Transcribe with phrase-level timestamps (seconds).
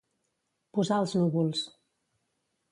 [0.77, 1.63] Posar als núvols.